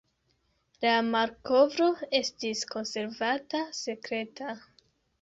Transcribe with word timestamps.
La 0.85 0.93
malkovro 1.09 1.91
estis 2.21 2.67
konservata 2.75 3.65
sekreta. 3.85 4.61